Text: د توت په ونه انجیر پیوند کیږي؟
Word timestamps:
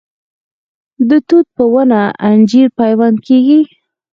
د 1.09 1.11
توت 1.27 1.47
په 1.55 1.63
ونه 1.73 2.01
انجیر 2.29 2.67
پیوند 2.79 3.17
کیږي؟ 3.27 3.59